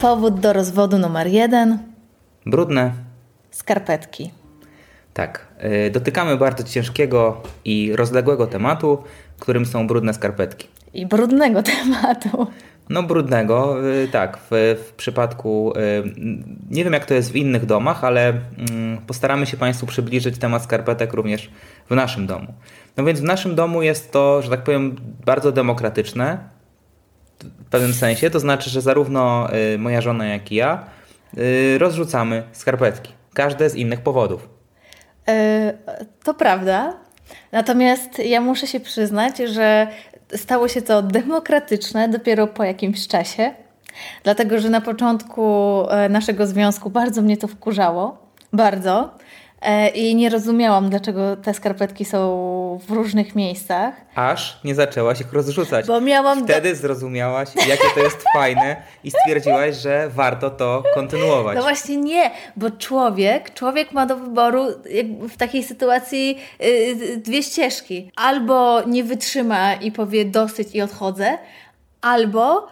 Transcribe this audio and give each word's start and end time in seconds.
Powód 0.00 0.40
do 0.40 0.52
rozwodu 0.52 0.98
numer 0.98 1.26
jeden. 1.26 1.78
Brudne. 2.46 2.92
Skarpetki. 3.50 4.30
Tak, 5.14 5.46
yy, 5.62 5.90
dotykamy 5.90 6.36
bardzo 6.36 6.64
ciężkiego 6.64 7.42
i 7.64 7.96
rozległego 7.96 8.46
tematu, 8.46 8.98
którym 9.40 9.66
są 9.66 9.86
brudne 9.86 10.14
skarpetki. 10.14 10.68
I 10.94 11.06
brudnego 11.06 11.62
tematu. 11.72 12.46
No, 12.88 13.02
brudnego, 13.02 13.82
yy, 13.82 14.08
tak. 14.08 14.38
W, 14.50 14.76
w 14.88 14.92
przypadku, 14.92 15.72
yy, 15.76 16.14
nie 16.70 16.84
wiem 16.84 16.92
jak 16.92 17.04
to 17.04 17.14
jest 17.14 17.32
w 17.32 17.36
innych 17.36 17.66
domach, 17.66 18.04
ale 18.04 18.28
mm, 18.28 18.98
postaramy 19.06 19.46
się 19.46 19.56
Państwu 19.56 19.86
przybliżyć 19.86 20.38
temat 20.38 20.62
skarpetek 20.62 21.12
również 21.12 21.50
w 21.90 21.94
naszym 21.94 22.26
domu. 22.26 22.54
No 22.96 23.04
więc 23.04 23.20
w 23.20 23.24
naszym 23.24 23.54
domu 23.54 23.82
jest 23.82 24.12
to, 24.12 24.42
że 24.42 24.50
tak 24.50 24.64
powiem, 24.64 24.96
bardzo 25.24 25.52
demokratyczne 25.52 26.59
w 27.44 27.70
pewnym 27.70 27.94
sensie. 27.94 28.30
To 28.30 28.40
znaczy, 28.40 28.70
że 28.70 28.80
zarówno 28.80 29.48
moja 29.78 30.00
żona, 30.00 30.26
jak 30.26 30.52
i 30.52 30.54
ja 30.54 30.84
rozrzucamy 31.78 32.42
skarpetki. 32.52 33.12
Każde 33.34 33.70
z 33.70 33.74
innych 33.74 34.00
powodów. 34.00 34.48
To 36.24 36.34
prawda. 36.34 36.96
Natomiast 37.52 38.18
ja 38.18 38.40
muszę 38.40 38.66
się 38.66 38.80
przyznać, 38.80 39.38
że 39.38 39.88
stało 40.36 40.68
się 40.68 40.82
to 40.82 41.02
demokratyczne 41.02 42.08
dopiero 42.08 42.46
po 42.46 42.64
jakimś 42.64 43.08
czasie, 43.08 43.54
dlatego 44.24 44.58
że 44.58 44.70
na 44.70 44.80
początku 44.80 45.82
naszego 46.10 46.46
związku 46.46 46.90
bardzo 46.90 47.22
mnie 47.22 47.36
to 47.36 47.48
wkurzało. 47.48 48.18
Bardzo. 48.52 49.10
I 49.94 50.14
nie 50.14 50.28
rozumiałam, 50.30 50.90
dlaczego 50.90 51.36
te 51.36 51.54
skarpetki 51.54 52.04
są 52.04 52.80
w 52.88 52.90
różnych 52.90 53.34
miejscach. 53.34 53.94
Aż 54.14 54.60
nie 54.64 54.74
zaczęłaś 54.74 55.20
ich 55.20 55.32
rozrzucać. 55.32 55.86
Bo 55.86 56.00
miałam. 56.00 56.44
Wtedy 56.44 56.70
do... 56.70 56.76
zrozumiałaś, 56.76 57.48
jakie 57.68 57.88
to 57.94 58.00
jest 58.00 58.24
fajne, 58.32 58.82
i 59.04 59.10
stwierdziłaś, 59.10 59.76
że 59.76 60.08
warto 60.08 60.50
to 60.50 60.82
kontynuować. 60.94 61.56
No 61.56 61.62
właśnie 61.62 61.96
nie, 61.96 62.30
bo 62.56 62.70
człowiek, 62.70 63.54
człowiek 63.54 63.92
ma 63.92 64.06
do 64.06 64.16
wyboru 64.16 64.64
w 65.28 65.36
takiej 65.36 65.62
sytuacji 65.62 66.38
dwie 67.16 67.42
ścieżki. 67.42 68.10
Albo 68.16 68.82
nie 68.86 69.04
wytrzyma 69.04 69.74
i 69.74 69.92
powie 69.92 70.24
dosyć 70.24 70.74
i 70.74 70.80
odchodzę, 70.82 71.38
albo 72.00 72.68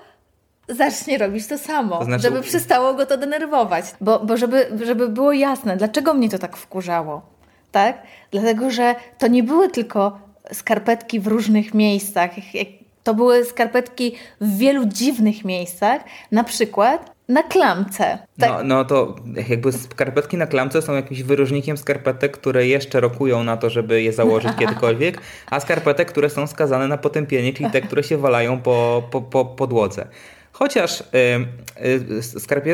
zacznie 0.69 1.19
robić 1.19 1.47
to 1.47 1.59
samo, 1.59 1.99
to 1.99 2.05
znaczy... 2.05 2.23
żeby 2.23 2.41
przestało 2.41 2.95
go 2.95 3.07
to 3.07 3.17
denerwować. 3.17 3.85
Bo, 4.01 4.19
bo 4.19 4.37
żeby, 4.37 4.67
żeby 4.85 5.09
było 5.09 5.33
jasne, 5.33 5.77
dlaczego 5.77 6.15
mnie 6.15 6.29
to 6.29 6.39
tak 6.39 6.57
wkurzało, 6.57 7.23
tak? 7.73 8.03
Dlatego, 8.31 8.71
że 8.71 8.95
to 9.19 9.27
nie 9.27 9.43
były 9.43 9.69
tylko 9.69 10.19
skarpetki 10.53 11.21
w 11.21 11.27
różnych 11.27 11.75
miejscach, 11.75 12.31
to 13.05 13.15
były 13.15 13.45
skarpetki 13.45 14.15
w 14.41 14.59
wielu 14.59 14.85
dziwnych 14.85 15.45
miejscach, 15.45 16.03
na 16.33 16.45
przykład 16.45 17.19
na 17.29 17.43
klamce. 17.43 18.19
Tak. 18.39 18.51
No, 18.51 18.63
no 18.63 18.85
to 18.85 19.17
jakby 19.49 19.73
skarpetki 19.73 20.37
na 20.37 20.47
klamce 20.47 20.83
są 20.83 20.95
jakimś 20.95 21.23
wyróżnikiem 21.23 21.77
skarpetek, 21.77 22.33
które 22.33 22.67
jeszcze 22.67 23.01
rokują 23.01 23.45
na 23.45 23.57
to, 23.57 23.71
żeby 23.71 24.03
je 24.03 24.13
założyć 24.13 24.53
kiedykolwiek, 24.61 25.21
a 25.51 25.61
skarpetek, 25.61 26.09
które 26.09 26.31
są 26.31 26.47
skazane 26.47 26.89
na 26.89 26.99
potępienie, 26.99 27.53
czyli 27.53 27.71
te, 27.71 27.81
które 27.81 28.03
się 28.03 28.19
walają 28.19 28.61
po, 28.61 29.03
po, 29.11 29.23
po 29.23 29.45
podłodze. 29.45 30.07
Chociaż 30.59 31.01
y, 31.01 31.05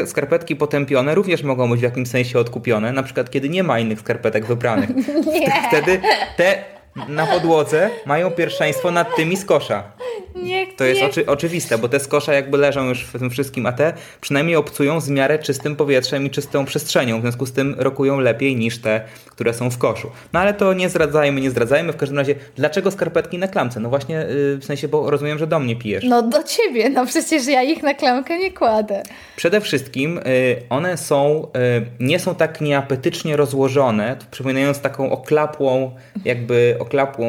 y, 0.02 0.06
skarpetki 0.06 0.56
potępione 0.56 1.14
również 1.14 1.42
mogą 1.42 1.70
być 1.70 1.80
w 1.80 1.82
jakimś 1.82 2.08
sensie 2.08 2.38
odkupione, 2.38 2.92
na 2.92 3.02
przykład 3.02 3.30
kiedy 3.30 3.48
nie 3.48 3.62
ma 3.62 3.78
innych 3.78 4.00
skarpetek 4.00 4.46
wybranych. 4.46 4.90
Nie. 5.40 5.52
Wtedy 5.68 6.00
te 6.36 6.73
na 7.08 7.26
podłodze 7.26 7.90
mają 8.06 8.30
pierwszeństwo 8.30 8.90
nad 8.90 9.16
tymi 9.16 9.36
z 9.36 9.44
kosza. 9.44 9.92
Nie, 10.34 10.66
to 10.66 10.84
jest 10.84 11.02
oczy, 11.02 11.26
oczywiste, 11.26 11.78
bo 11.78 11.88
te 11.88 12.00
z 12.00 12.08
kosza 12.08 12.34
jakby 12.34 12.58
leżą 12.58 12.88
już 12.88 13.04
w 13.04 13.18
tym 13.18 13.30
wszystkim, 13.30 13.66
a 13.66 13.72
te 13.72 13.92
przynajmniej 14.20 14.56
obcują 14.56 15.00
z 15.00 15.08
miarę 15.08 15.38
czystym 15.38 15.76
powietrzem 15.76 16.26
i 16.26 16.30
czystą 16.30 16.64
przestrzenią, 16.64 17.18
w 17.18 17.22
związku 17.22 17.46
z 17.46 17.52
tym 17.52 17.74
rokują 17.78 18.20
lepiej 18.20 18.56
niż 18.56 18.78
te, 18.78 19.00
które 19.26 19.54
są 19.54 19.70
w 19.70 19.78
koszu. 19.78 20.10
No 20.32 20.40
ale 20.40 20.54
to 20.54 20.72
nie 20.72 20.88
zdradzajmy, 20.88 21.40
nie 21.40 21.50
zdradzajmy. 21.50 21.92
W 21.92 21.96
każdym 21.96 22.18
razie, 22.18 22.34
dlaczego 22.56 22.90
skarpetki 22.90 23.38
na 23.38 23.48
klamce? 23.48 23.80
No 23.80 23.88
właśnie 23.88 24.14
yy, 24.14 24.56
w 24.56 24.64
sensie, 24.64 24.88
bo 24.88 25.10
rozumiem, 25.10 25.38
że 25.38 25.46
do 25.46 25.58
mnie 25.58 25.76
pijesz. 25.76 26.04
No 26.04 26.22
do 26.22 26.42
ciebie, 26.42 26.90
no 26.90 27.06
przecież 27.06 27.46
ja 27.46 27.62
ich 27.62 27.82
na 27.82 27.94
klamkę 27.94 28.38
nie 28.38 28.50
kładę. 28.52 29.02
Przede 29.36 29.60
wszystkim 29.60 30.14
yy, 30.14 30.62
one 30.70 30.96
są, 30.96 31.48
yy, 31.54 31.86
nie 32.00 32.18
są 32.18 32.34
tak 32.34 32.60
nieapetycznie 32.60 33.36
rozłożone, 33.36 34.16
przypominając 34.30 34.80
taką 34.80 35.10
oklapłą, 35.10 35.94
jakby 36.24 36.76
oklapłą, 36.84 37.26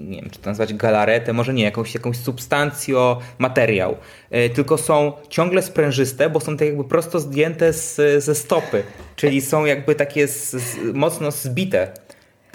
nie 0.00 0.20
wiem, 0.20 0.30
czy 0.30 0.38
to 0.38 0.50
nazwać 0.50 0.74
galaretę, 0.74 1.32
może 1.32 1.54
nie, 1.54 1.64
jakąś, 1.64 1.94
jakąś 1.94 2.16
substancjo, 2.16 3.20
materiał, 3.38 3.96
e, 4.30 4.50
tylko 4.50 4.78
są 4.78 5.12
ciągle 5.28 5.62
sprężyste, 5.62 6.30
bo 6.30 6.40
są 6.40 6.56
tak 6.56 6.68
jakby 6.68 6.84
prosto 6.84 7.20
zdjęte 7.20 7.72
z, 7.72 8.24
ze 8.24 8.34
stopy, 8.34 8.82
czyli 9.16 9.40
są 9.40 9.64
jakby 9.64 9.94
takie 9.94 10.28
z, 10.28 10.50
z, 10.50 10.76
mocno 10.94 11.30
zbite. 11.30 11.92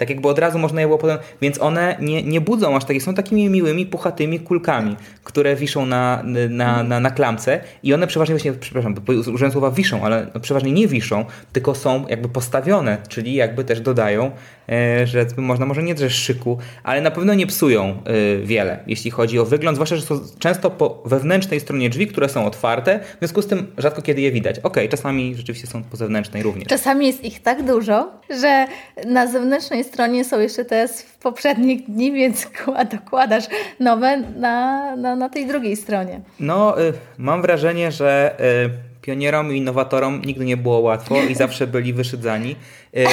Tak 0.00 0.10
jakby 0.10 0.28
od 0.28 0.38
razu 0.38 0.58
można 0.58 0.80
je 0.80 0.86
było 0.86 0.98
potem, 0.98 1.18
więc 1.42 1.60
one 1.60 1.96
nie, 2.00 2.22
nie 2.22 2.40
budzą 2.40 2.76
aż 2.76 2.84
takie, 2.84 3.00
są 3.00 3.14
takimi 3.14 3.48
miłymi, 3.48 3.86
puchatymi 3.86 4.40
kulkami, 4.40 4.96
które 5.24 5.56
wiszą 5.56 5.86
na, 5.86 6.22
na, 6.50 6.82
na, 6.82 7.00
na 7.00 7.10
klamce 7.10 7.60
i 7.82 7.94
one 7.94 8.06
przeważnie 8.06 8.34
właśnie, 8.34 8.52
przepraszam, 8.52 8.94
użyłem 9.34 9.52
słowa 9.52 9.70
wiszą, 9.70 10.02
ale 10.04 10.26
przeważnie 10.42 10.72
nie 10.72 10.88
wiszą, 10.88 11.24
tylko 11.52 11.74
są 11.74 12.06
jakby 12.08 12.28
postawione, 12.28 12.98
czyli 13.08 13.34
jakby 13.34 13.64
też 13.64 13.80
dodają, 13.80 14.30
e, 14.68 15.06
że 15.06 15.26
można 15.36 15.66
może 15.66 15.82
nie 15.82 15.94
drzesz 15.94 16.14
szyku, 16.14 16.58
ale 16.82 17.00
na 17.00 17.10
pewno 17.10 17.34
nie 17.34 17.46
psują 17.46 18.02
e, 18.04 18.46
wiele, 18.46 18.78
jeśli 18.86 19.10
chodzi 19.10 19.38
o 19.38 19.44
wygląd, 19.44 19.76
zwłaszcza, 19.76 19.96
że 19.96 20.02
są 20.02 20.20
często 20.38 20.70
po 20.70 21.02
wewnętrznej 21.06 21.60
stronie 21.60 21.90
drzwi, 21.90 22.06
które 22.06 22.28
są 22.28 22.46
otwarte, 22.46 23.00
w 23.00 23.18
związku 23.18 23.42
z 23.42 23.46
tym 23.46 23.66
rzadko 23.78 24.02
kiedy 24.02 24.20
je 24.20 24.32
widać. 24.32 24.58
Okay, 24.58 24.88
czasami 24.88 25.34
rzeczywiście 25.34 25.66
są 25.66 25.82
po 25.82 25.96
zewnętrznej 25.96 26.42
również. 26.42 26.68
Czasami 26.68 27.06
jest 27.06 27.24
ich 27.24 27.42
tak 27.42 27.62
dużo, 27.62 28.12
że 28.40 28.66
na 29.06 29.26
zewnętrznej 29.26 29.84
stronie 29.90 30.24
są 30.24 30.40
jeszcze 30.40 30.64
te 30.64 30.88
z 30.88 31.02
poprzednich 31.02 31.84
dni, 31.90 32.12
więc 32.12 32.46
dokładasz 32.92 33.44
nowe 33.80 34.16
na, 34.36 34.96
na, 34.96 35.16
na 35.16 35.28
tej 35.28 35.46
drugiej 35.46 35.76
stronie. 35.76 36.20
No, 36.40 36.82
y, 36.82 36.92
mam 37.18 37.42
wrażenie, 37.42 37.92
że 37.92 38.34
y, 38.66 39.00
pionierom 39.02 39.52
i 39.52 39.56
innowatorom 39.56 40.22
nigdy 40.24 40.44
nie 40.44 40.56
było 40.56 40.78
łatwo 40.78 41.22
i 41.22 41.34
zawsze 41.34 41.66
byli 41.66 41.92
wyszydzani 41.92 42.56
y, 42.96 43.04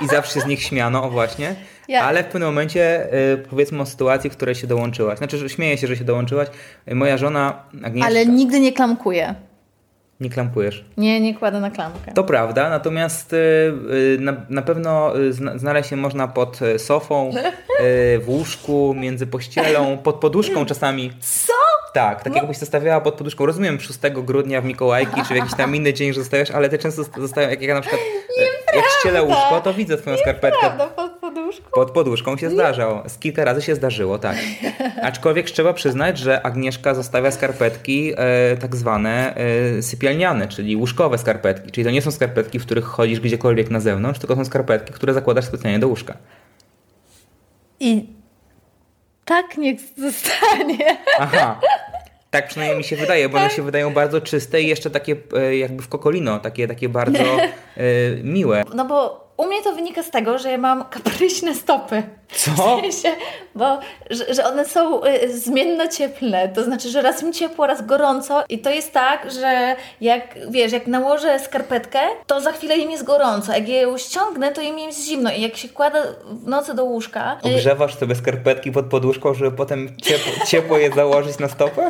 i 0.00 0.08
zawsze 0.08 0.40
z 0.40 0.46
nich 0.46 0.62
śmiano, 0.62 1.04
o 1.04 1.10
właśnie. 1.10 1.54
Ja. 1.88 2.02
Ale 2.02 2.22
w 2.22 2.26
pewnym 2.26 2.48
momencie 2.48 3.14
y, 3.34 3.38
powiedzmy 3.50 3.82
o 3.82 3.86
sytuacji, 3.86 4.30
w 4.30 4.36
której 4.36 4.54
się 4.54 4.66
dołączyłaś. 4.66 5.18
Znaczy, 5.18 5.38
że 5.38 5.48
śmieję 5.48 5.78
się, 5.78 5.86
że 5.86 5.96
się 5.96 6.04
dołączyłaś. 6.04 6.48
Moja 6.92 7.18
żona 7.18 7.62
Agnieszka... 7.84 8.06
Ale 8.06 8.26
nigdy 8.26 8.60
nie 8.60 8.72
klamkuje. 8.72 9.34
Nie 10.22 10.30
klampujesz? 10.30 10.84
Nie, 10.96 11.20
nie 11.20 11.34
kładę 11.34 11.60
na 11.60 11.70
klamkę. 11.70 12.12
To 12.14 12.24
prawda, 12.24 12.70
natomiast 12.70 13.32
y, 13.32 13.36
y, 13.36 14.18
na, 14.20 14.36
na 14.48 14.62
pewno 14.62 15.18
y, 15.18 15.32
znaleźć 15.32 15.90
się 15.90 15.96
można 15.96 16.28
pod 16.28 16.60
sofą, 16.78 17.30
w 18.20 18.24
łóżku, 18.26 18.94
między 18.98 19.26
pościelą, 19.26 19.98
pod 19.98 20.16
poduszką 20.16 20.66
czasami. 20.66 21.12
Co? 21.20 21.52
Tak, 21.92 22.22
tak 22.22 22.32
no. 22.32 22.38
jakbyś 22.38 22.58
zostawiała 22.58 23.00
pod 23.00 23.14
poduszką. 23.14 23.46
Rozumiem 23.46 23.80
6 23.80 23.98
grudnia 24.12 24.60
w 24.60 24.64
Mikołajki, 24.64 25.22
czy 25.28 25.34
w 25.34 25.36
jakiś 25.36 25.54
tam 25.54 25.76
inny 25.76 25.92
dzień, 25.92 26.12
że 26.12 26.20
zostawiasz, 26.20 26.50
ale 26.50 26.68
ty 26.68 26.78
często 26.78 27.02
zostają, 27.16 27.50
jak 27.50 27.62
ja 27.62 27.74
na 27.74 27.80
przykład 27.80 28.02
jak 28.76 28.84
ścielę 28.98 29.22
łóżko, 29.22 29.60
to 29.64 29.74
widzę 29.74 29.96
twoją 29.96 30.16
skarpetkę. 30.16 30.70
Pod 31.74 31.90
poduszką. 31.90 31.92
Pod 31.92 31.92
poduszką 31.92 32.36
się 32.36 32.50
zdarzało. 32.50 33.02
Z 33.08 33.18
kilka 33.18 33.44
razy 33.44 33.62
się 33.62 33.74
zdarzyło, 33.74 34.18
tak. 34.18 34.36
Aczkolwiek 35.02 35.50
trzeba 35.50 35.72
przyznać, 35.72 36.18
że 36.18 36.42
Agnieszka 36.42 36.94
zostawia 36.94 37.30
skarpetki 37.30 38.12
e, 38.16 38.56
tak 38.56 38.76
zwane 38.76 39.34
e, 39.36 39.82
sypialniane, 39.82 40.48
czyli 40.48 40.76
łóżkowe 40.76 41.18
skarpetki. 41.18 41.70
Czyli 41.70 41.84
to 41.84 41.90
nie 41.90 42.02
są 42.02 42.10
skarpetki, 42.10 42.58
w 42.58 42.66
których 42.66 42.84
chodzisz 42.84 43.20
gdziekolwiek 43.20 43.70
na 43.70 43.80
zewnątrz, 43.80 44.20
tylko 44.20 44.36
są 44.36 44.44
skarpetki, 44.44 44.92
które 44.92 45.14
zakładasz 45.14 45.44
specjalnie 45.44 45.78
do 45.78 45.88
łóżka. 45.88 46.16
I 47.80 48.06
tak 49.24 49.58
niech 49.58 49.80
zostanie. 49.96 50.98
Aha. 51.18 51.60
Tak 52.30 52.48
przynajmniej 52.48 52.78
mi 52.78 52.84
się 52.84 52.96
wydaje, 52.96 53.28
bo 53.28 53.38
one 53.38 53.50
się 53.50 53.62
wydają 53.62 53.94
bardzo 53.94 54.20
czyste 54.20 54.62
i 54.62 54.68
jeszcze 54.68 54.90
takie 54.90 55.16
e, 55.36 55.56
jakby 55.56 55.82
w 55.82 55.88
kokolino, 55.88 56.38
takie, 56.38 56.68
takie 56.68 56.88
bardzo 56.88 57.22
e, 57.22 57.42
miłe. 58.22 58.64
No 58.74 58.84
bo 58.84 59.21
u 59.36 59.46
mnie 59.46 59.62
to 59.62 59.72
wynika 59.72 60.02
z 60.02 60.10
tego, 60.10 60.38
że 60.38 60.50
ja 60.50 60.58
mam 60.58 60.84
kapryśne 60.84 61.54
stopy. 61.54 62.02
Co? 62.32 62.50
W 62.50 62.56
sensie, 62.80 63.08
bo 63.54 63.78
że, 64.10 64.34
że 64.34 64.44
one 64.46 64.64
są 64.64 65.04
y, 65.04 65.38
zmienno-cieplne. 65.38 66.48
To 66.48 66.64
znaczy, 66.64 66.88
że 66.88 67.02
raz 67.02 67.22
mi 67.22 67.32
ciepło, 67.32 67.66
raz 67.66 67.86
gorąco. 67.86 68.44
I 68.48 68.58
to 68.58 68.70
jest 68.70 68.92
tak, 68.92 69.30
że 69.32 69.76
jak 70.00 70.22
wiesz, 70.50 70.72
jak 70.72 70.86
nałożę 70.86 71.38
skarpetkę, 71.40 72.00
to 72.26 72.40
za 72.40 72.52
chwilę 72.52 72.76
im 72.76 72.90
jest 72.90 73.04
gorąco. 73.04 73.52
Jak 73.52 73.68
je 73.68 73.80
ją 73.80 73.98
ściągnę, 73.98 74.52
to 74.52 74.60
im 74.60 74.78
jest 74.78 75.04
zimno. 75.06 75.30
I 75.32 75.40
jak 75.40 75.56
się 75.56 75.68
kładę 75.68 76.02
w 76.24 76.46
nocy 76.48 76.74
do 76.74 76.84
łóżka. 76.84 77.38
y, 77.46 77.54
Ogrzewasz 77.56 77.94
sobie 77.98 78.14
skarpetki 78.14 78.72
pod 78.72 78.86
poduszką, 78.86 79.34
żeby 79.34 79.56
potem 79.56 79.96
ciepło, 80.02 80.32
ciepło 80.46 80.78
je 80.78 80.92
założyć 80.92 81.38
na 81.38 81.48
stopę? 81.48 81.82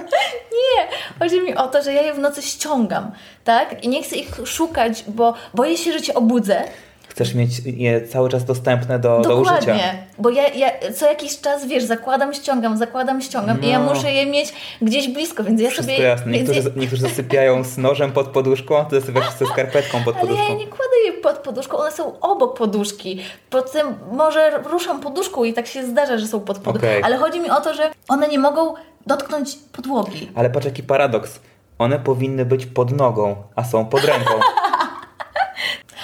Nie, 0.53 0.87
chodzi 1.19 1.41
mi 1.41 1.55
o 1.55 1.69
to, 1.69 1.83
że 1.83 1.93
ja 1.93 2.03
je 2.03 2.15
w 2.15 2.19
nocy 2.19 2.43
ściągam, 2.43 3.11
tak? 3.45 3.85
I 3.85 3.89
nie 3.89 4.03
chcę 4.03 4.17
ich 4.17 4.29
szukać, 4.45 5.05
bo 5.09 5.35
boję 5.55 5.77
się, 5.79 5.93
że 5.93 6.03
cię 6.03 6.15
obudzę. 6.15 6.65
Chcesz 7.13 7.35
mieć 7.35 7.51
je 7.65 8.09
cały 8.09 8.29
czas 8.29 8.45
dostępne 8.45 8.99
do, 8.99 9.21
do 9.21 9.37
użycia. 9.37 9.57
Dokładnie, 9.59 10.07
bo 10.19 10.31
ja, 10.31 10.49
ja 10.49 10.71
co 10.95 11.07
jakiś 11.07 11.41
czas, 11.41 11.67
wiesz, 11.67 11.85
zakładam, 11.85 12.35
ściągam, 12.35 12.77
zakładam, 12.79 13.21
ściągam 13.23 13.63
i 13.63 13.69
ja 13.69 13.79
No. 13.79 13.95
muszę 13.95 14.13
je 14.13 14.27
mieć 14.27 14.53
gdzieś 14.83 15.09
blisko, 15.09 15.45
więc 15.45 15.61
ja 15.61 15.71
Wszystko 15.71 15.95
sobie... 15.95 16.05
jasne. 16.07 16.33
więc 16.33 16.49
Niektórzy, 16.49 16.69
ja, 16.77 16.81
niektórzy 16.81 17.03
zasypiają 17.03 17.65
z 17.65 17.79
nożem 17.79 18.13
pod 18.13 18.29
poduszką, 18.29 18.79
a 18.79 18.85
ty 18.85 19.01
zasypiasz 19.01 19.33
ze 19.39 19.47
skarpetką 19.47 20.05
pod 20.05 20.15
ale 20.17 20.21
poduszką. 20.27 20.45
ja 20.45 20.51
je 20.53 20.57
nie 20.59 20.67
kładę 20.67 20.97
je 21.07 21.13
pod 21.13 21.39
poduszką, 21.39 21.77
one 21.79 21.93
są 21.93 22.21
obok 22.21 22.59
poduszki. 22.59 23.19
Potem 23.51 23.87
może 24.13 24.63
ruszam 24.71 25.01
poduszką 25.01 25.45
i 25.45 25.53
tak 25.53 25.67
się 25.67 25.87
zdarza, 25.87 26.19
że 26.19 26.27
są 26.27 26.41
pod 26.41 26.59
poduszką. 26.59 26.89
Okej. 26.89 27.03
Ale 27.03 27.17
chodzi 27.17 27.41
mi 27.41 27.51
o 27.51 27.61
to, 27.61 27.75
że 27.75 27.91
one 28.09 28.29
nie 28.29 28.39
mogą 28.39 28.75
dotknąć 29.07 29.57
podłogi. 29.73 30.31
Ale 30.35 30.51
patrz 30.51 30.67
jaki 30.67 30.83
paradoks. 30.83 31.41
One 31.79 31.99
powinny 31.99 32.45
być 32.45 32.67
pod 32.67 32.91
nogą, 32.97 33.37
a 33.57 33.65
są 33.65 33.87
pod 33.87 34.05
ręką. 34.05 34.31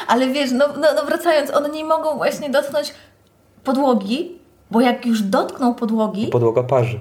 Ale 0.09 0.27
wiesz, 0.27 0.51
no, 0.53 0.69
no, 0.69 0.89
no 0.97 1.05
wracając, 1.07 1.55
one 1.55 1.69
nie 1.69 1.85
mogą 1.85 2.17
właśnie 2.17 2.51
dotknąć 2.51 2.95
podłogi, 3.65 4.33
bo 4.71 4.81
jak 4.81 5.07
już 5.07 5.23
dotkną 5.23 5.75
podłogi, 5.75 6.27
Podłoga 6.27 6.63
parzy. 6.63 6.99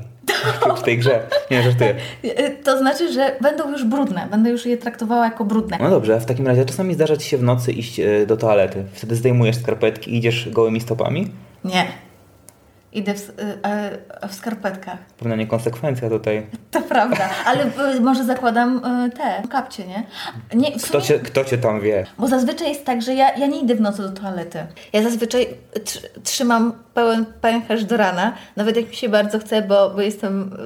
W 0.78 0.82
tej 0.82 0.98
grze. 0.98 1.20
Nie, 1.52 1.64
żartuję. 1.64 1.96
to 2.66 2.78
znaczy, 2.78 3.14
że 3.14 3.36
będą 3.42 3.72
już 3.72 3.84
brudne. 3.84 4.28
Będę 4.32 4.50
już 4.50 4.66
je 4.66 4.78
traktowała 4.78 5.26
jako 5.26 5.46
brudne. 5.46 5.78
No 5.82 5.90
dobrze, 5.90 6.20
w 6.20 6.26
takim 6.26 6.48
razie 6.48 6.66
czasami 6.66 6.94
zdarza 6.94 7.18
Ci 7.18 7.30
się 7.30 7.38
w 7.38 7.44
nocy 7.44 7.72
iść 7.72 8.00
e, 8.00 8.26
do 8.26 8.38
toalety. 8.38 8.84
Wtedy 8.94 9.16
zdejmujesz 9.16 9.56
skarpetki 9.56 10.12
i 10.12 10.18
idziesz 10.18 10.50
gołymi 10.50 10.82
stopami? 10.82 11.32
Nie. 11.64 11.88
Idę 12.94 13.14
w, 13.14 13.30
y, 13.30 13.34
e, 13.64 14.28
w 14.28 14.34
skarpetkach. 14.34 14.98
Pewna 15.18 15.36
niekonsekwencja 15.36 16.10
tutaj. 16.10 16.48
To 16.72 16.82
prawda. 16.82 17.30
Ale 17.46 17.66
y, 17.96 18.02
może 18.02 18.26
zakładam 18.26 18.78
y, 19.06 19.10
te 19.12 19.48
kapcie, 19.50 19.84
nie? 19.88 20.04
nie 20.56 20.72
w 20.80 20.84
Kto 20.84 20.88
sumie, 20.88 21.04
cię, 21.04 21.20
kto 21.20 21.46
cię 21.46 21.58
tam 21.58 21.82
wie? 21.82 22.06
Bo 22.20 22.28
zazwyczaj 22.28 22.70
jest 22.70 22.86
tak, 22.86 23.02
że 23.02 23.14
ja, 23.14 23.38
ja 23.38 23.48
nie 23.48 23.62
idę 23.62 23.76
w 23.76 23.82
nocy 23.82 24.02
do 24.02 24.12
toalety. 24.12 24.60
Ja 24.94 25.04
zazwyczaj 25.04 25.48
tr- 25.76 26.08
trzymam 26.24 26.74
pełen 26.94 27.26
pęcherz 27.42 27.86
do 27.86 27.98
rana, 27.98 28.34
nawet 28.56 28.78
jak 28.78 28.90
mi 28.90 28.96
się 28.96 29.10
bardzo 29.10 29.40
chce, 29.40 29.62
bo, 29.62 29.90
bo 29.90 30.02
jestem 30.02 30.58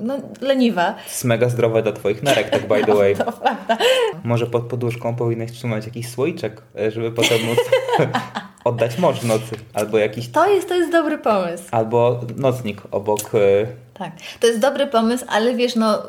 no, 0.00 0.14
leniwa. 0.40 0.94
Jest 1.06 1.24
mega 1.24 1.48
zdrowe 1.48 1.82
dla 1.82 1.92
Twoich 1.92 2.22
nerek, 2.22 2.50
tak 2.50 2.68
by 2.68 2.84
the 2.84 2.94
way. 2.94 3.16
To 3.22 3.32
prawda. 3.32 3.78
Może 4.24 4.46
pod 4.46 4.62
poduszką 4.62 5.16
powinnaś 5.16 5.52
trzymać 5.52 5.86
jakiś 5.86 6.08
słoiczek, 6.10 6.62
e, 6.78 6.90
żeby 6.90 7.12
potem 7.12 7.38
móc 7.46 7.58
oddać 8.64 8.98
mocz 8.98 9.16
w 9.16 9.24
nocy. 9.26 9.56
Albo 9.74 9.98
jakiś... 9.98 10.28
To 10.28 10.46
jest, 10.54 10.68
to 10.68 10.74
jest 10.74 10.92
dobry 10.92 11.18
pomysł. 11.18 11.64
Albo 11.70 12.20
nocnik 12.36 12.82
obok... 12.90 13.20
e, 13.34 13.66
Tak, 13.94 14.10
to 14.40 14.46
jest 14.46 14.58
dobry 14.58 14.86
pomysł, 14.86 15.24
ale 15.28 15.54
wiesz, 15.54 15.76
no 15.76 16.02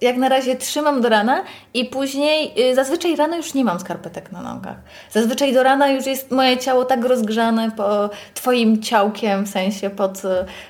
jak 0.00 0.16
na 0.16 0.28
razie 0.28 0.56
trzymam 0.56 1.00
do 1.00 1.08
rana 1.08 1.44
i 1.74 1.84
później, 1.84 2.52
y, 2.70 2.74
zazwyczaj 2.74 3.16
rano 3.16 3.36
już 3.36 3.54
nie 3.54 3.64
mam 3.64 3.80
skarpetek 3.80 4.32
na 4.32 4.42
nogach. 4.42 4.76
Zazwyczaj 5.10 5.54
do 5.54 5.62
rana 5.62 5.88
już 5.90 6.06
jest 6.06 6.30
moje 6.30 6.58
ciało 6.58 6.84
tak 6.84 7.04
rozgrzane 7.04 7.70
po 7.76 8.10
twoim 8.34 8.82
ciałkiem, 8.82 9.44
w 9.46 9.48
sensie 9.48 9.90
pod 9.90 10.24
y, 10.24 10.28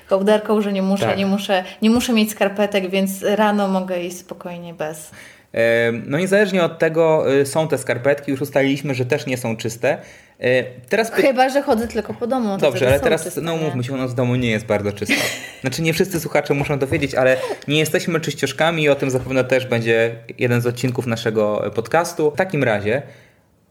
kołderką, 0.09 0.61
że 0.61 0.73
nie 0.73 0.81
muszę, 0.81 1.05
Tak. 1.05 1.17
nie 1.17 1.25
muszę, 1.25 1.63
nie 1.81 1.89
muszę 1.89 2.13
mieć 2.13 2.31
skarpetek, 2.31 2.89
więc 2.89 3.11
rano 3.23 3.67
mogę 3.67 4.03
iść 4.03 4.17
spokojnie 4.17 4.73
bez. 4.73 5.11
E, 5.53 5.91
No 5.91 6.17
niezależnie 6.17 6.63
od 6.63 6.79
tego 6.79 7.33
e, 7.41 7.45
są 7.45 7.67
te 7.67 7.77
skarpetki, 7.77 8.31
już 8.31 8.41
ustaliliśmy, 8.41 8.93
że 8.93 9.05
też 9.05 9.25
nie 9.25 9.37
są 9.37 9.57
czyste. 9.57 9.97
E, 10.41 10.63
Teraz 10.89 11.11
py- 11.11 11.21
Chyba, 11.21 11.49
że 11.49 11.61
chodzę 11.61 11.87
tylko 11.87 12.13
po 12.13 12.27
domu. 12.27 12.47
no 12.47 12.57
Dobrze, 12.57 12.87
ale 12.87 12.99
teraz, 12.99 13.23
czyste, 13.23 13.41
no 13.41 13.57
mówmy 13.57 13.83
się, 13.83 13.93
u 13.93 13.97
nas 13.97 14.11
w 14.11 14.15
domu 14.15 14.35
nie 14.35 14.51
jest 14.51 14.65
bardzo 14.65 14.91
czysto. 14.91 15.23
Znaczy 15.61 15.81
nie 15.81 15.93
wszyscy 15.93 16.19
słuchacze 16.19 16.53
muszą 16.53 16.79
to 16.79 16.87
wiedzieć, 16.87 17.15
ale 17.15 17.37
nie 17.67 17.79
jesteśmy 17.79 18.19
czyścioszkami 18.19 18.83
i 18.83 18.89
o 18.89 18.95
tym 18.95 19.09
zapewne 19.11 19.43
też 19.43 19.65
będzie 19.65 20.15
jeden 20.37 20.61
z 20.61 20.67
odcinków 20.67 21.07
naszego 21.07 21.71
podcastu. 21.75 22.31
W 22.31 22.35
takim 22.35 22.63
razie 22.63 23.01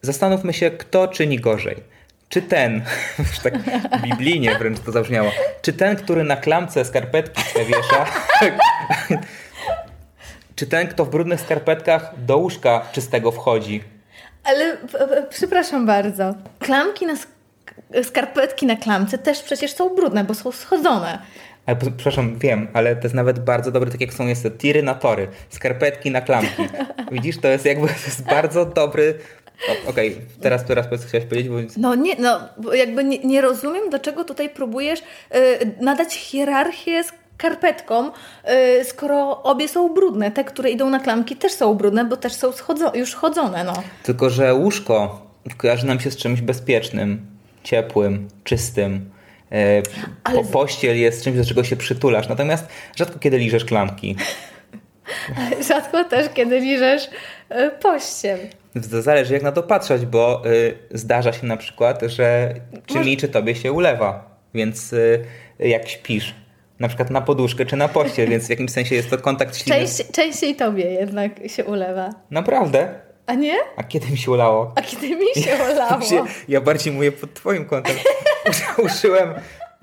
zastanówmy 0.03 0.53
się, 0.53 0.71
kto 0.71 1.09
czyni 1.09 1.39
gorzej. 1.39 1.77
Czy 2.29 2.43
ten, 2.43 2.83
już 3.19 3.39
tak 3.39 3.55
biblijnie 4.03 4.59
wręcz 4.59 4.81
to 4.81 4.93
zabrzmiało, 4.93 5.31
czy 5.63 5.73
ten, 5.73 5.97
który 5.97 6.25
na 6.25 6.37
klamce 6.37 6.85
skarpetki 6.85 7.43
wiesza, 7.59 8.07
czy 10.57 10.67
ten, 10.67 10.87
kto 10.89 11.05
w 11.05 11.11
brudnych 11.11 11.41
skarpetkach 11.41 12.13
do 12.19 12.37
łóżka 12.37 12.87
czystego 12.93 13.31
wchodzi? 13.33 13.85
Ale 14.51 14.77
p- 14.77 14.99
p- 15.09 15.27
przepraszam 15.31 15.87
bardzo. 15.87 16.35
Klamki 16.59 17.07
na 17.07 17.15
sk- 17.15 18.05
skarpetki 18.05 18.67
na 18.67 18.77
klamce 18.77 19.19
też 19.19 19.43
przecież 19.43 19.73
są 19.75 19.89
brudne, 19.97 20.25
bo 20.25 20.35
są 20.35 20.53
schodzone. 20.53 21.19
Ale 21.67 21.77
przepraszam, 21.77 22.39
wiem, 22.39 22.69
ale 22.73 22.97
to 22.97 23.03
jest 23.03 23.15
nawet 23.15 23.39
bardzo 23.39 23.71
dobre, 23.71 23.91
tak 23.91 24.01
jak 24.01 24.13
są 24.15 24.27
jest 24.27 24.49
tiry 24.59 24.83
na 24.83 24.95
tory, 24.95 25.29
skarpetki 25.51 26.11
na 26.11 26.21
klamki. 26.21 26.63
Widzisz, 27.13 27.39
to 27.39 27.49
jest 27.49 27.65
jakby, 27.65 27.87
to 27.87 27.93
jest 28.07 28.23
bardzo 28.25 28.65
dobry... 28.67 29.15
Okej, 29.87 30.17
teraz, 30.43 30.65
teraz 30.65 30.87
co 30.91 31.09
chciałeś 31.09 31.27
powiedzieć, 31.27 31.49
bo... 31.49 31.57
No 31.77 31.95
nie, 31.95 32.15
no 32.19 32.41
jakby 32.73 33.05
nie, 33.05 33.19
nie 33.19 33.41
rozumiem, 33.41 33.91
do 33.91 33.99
czego 33.99 34.25
tutaj 34.25 34.51
próbujesz 34.51 35.01
y, 35.01 35.05
nadać 35.81 36.15
hierarchię 36.15 37.03
skarpetkom, 37.41 38.13
y, 38.81 38.85
skoro 38.85 39.43
obie 39.43 39.69
są 39.69 39.95
brudne. 39.95 40.31
Te, 40.31 40.45
które 40.45 40.71
idą 40.71 40.91
na 40.91 41.01
klamki 41.01 41.37
też 41.37 41.53
są 41.53 41.75
brudne, 41.75 42.05
bo 42.05 42.17
też 42.17 42.33
są 42.33 42.51
schodzo- 42.51 42.97
już 42.97 43.15
chodzone, 43.15 43.65
no. 43.65 43.73
Tylko, 44.03 44.31
że 44.31 44.55
łóżko 44.55 45.27
kojarzy 45.57 45.87
nam 45.87 46.01
się 46.01 46.11
z 46.11 46.17
czymś 46.17 46.41
bezpiecznym, 46.41 47.27
ciepłym, 47.63 48.29
czystym. 48.45 49.11
E, 49.53 49.83
Ale 50.25 50.43
po, 50.43 50.45
pościel 50.45 50.99
jest 50.99 51.25
czymś, 51.25 51.37
do 51.37 51.45
czego 51.45 51.65
się 51.65 51.77
przytulasz, 51.77 52.29
natomiast 52.29 52.65
rzadko 52.97 53.19
kiedy 53.19 53.39
liżesz 53.39 53.65
klamki. 53.65 54.17
Rzadko 55.69 56.05
też, 56.05 56.29
kiedy 56.35 56.61
liżesz 56.61 57.05
y, 57.51 57.71
pościel. 57.83 58.39
Zależy 58.75 59.35
jak 59.35 59.43
na 59.43 59.53
to 59.53 59.63
patrzeć, 59.63 60.07
bo 60.07 60.43
y, 60.47 60.75
zdarza 60.91 61.33
się 61.33 61.47
na 61.47 61.57
przykład, 61.57 62.03
że 62.03 62.55
czy 62.87 62.99
mi, 62.99 63.17
czy 63.17 63.29
tobie 63.29 63.55
się 63.55 63.73
ulewa. 63.73 64.31
Więc 64.55 64.95
jak 65.59 65.89
śpisz, 65.89 66.35
na 66.81 66.89
przykład 66.89 67.11
na 67.11 67.21
poduszkę 67.21 67.67
czy 67.67 67.77
na 67.77 67.89
pościel, 67.89 68.29
więc 68.29 68.47
w 68.47 68.51
jakimś 68.51 68.71
sensie 68.71 68.95
jest 68.95 69.11
to 69.11 69.19
kontakt 69.19 69.57
śliny. 69.57 69.79
Częściej, 69.79 70.07
częściej 70.13 70.57
tobie 70.57 70.85
jednak 70.85 71.33
się 71.47 71.65
ulewa. 71.65 72.11
Naprawdę? 72.31 73.01
A 73.27 73.35
nie? 73.35 73.55
A 73.77 73.83
kiedy 73.83 74.11
mi 74.11 74.19
się 74.19 74.31
ulało? 74.31 74.73
A 74.77 74.83
kiedy 74.83 75.17
mi 75.17 75.43
się 75.43 75.57
ulało? 75.73 76.03
Się, 76.11 76.25
ja 76.49 76.61
bardziej 76.61 76.93
mówię 76.93 77.13
pod 77.13 77.35
twoim 77.35 77.65
kątem. 77.65 77.97
Użyłem, 78.85 79.35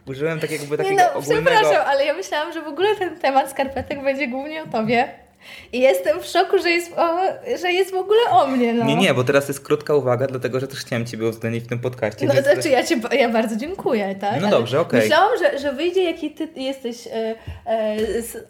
użyłem 0.08 0.40
tak 0.40 0.52
jakby 0.52 0.72
Nie 0.72 0.78
takiego 0.78 1.04
no, 1.04 1.14
ogólnego... 1.20 1.52
przepraszam, 1.52 1.88
ale 1.88 2.06
ja 2.06 2.14
myślałam, 2.14 2.54
że 2.54 2.62
w 2.62 2.68
ogóle 2.68 2.96
ten 2.96 3.20
temat 3.20 3.52
skarpetek 3.52 4.04
będzie 4.04 4.28
głównie 4.28 4.64
o 4.64 4.68
tobie. 4.68 5.27
I 5.74 5.80
jestem 5.80 6.22
w 6.22 6.26
szoku, 6.26 6.60
że 6.60 6.70
jest, 6.70 6.92
o, 6.98 7.20
że 7.62 7.72
jest 7.72 7.92
w 7.92 7.96
ogóle 7.96 8.20
o 8.32 8.48
mnie, 8.48 8.74
no. 8.74 8.86
Nie, 8.86 8.96
nie, 8.96 9.14
bo 9.14 9.24
teraz 9.24 9.48
jest 9.48 9.60
krótka 9.60 9.96
uwaga, 9.96 10.28
dlatego 10.28 10.60
że 10.60 10.68
też 10.68 10.80
chciałem 10.80 11.06
Ciebie 11.06 11.28
uwzględnić 11.28 11.64
w 11.64 11.68
tym 11.68 11.80
podcaście. 11.80 12.26
No 12.26 12.34
to 12.34 12.42
znaczy 12.42 12.70
ja, 12.70 12.84
cię, 12.84 13.00
ja 13.12 13.30
bardzo 13.30 13.56
dziękuję, 13.56 14.16
tak? 14.22 14.42
No 14.42 14.48
Ale 14.48 14.50
dobrze, 14.50 14.80
okej. 14.80 15.00
Myślałam, 15.00 15.32
że, 15.40 15.60
że 15.60 15.74
wyjdzie 15.74 16.04
jaki 16.04 16.32
ty 16.32 16.48
jesteś 16.56 17.08
e, 17.08 17.36
e, 17.66 17.98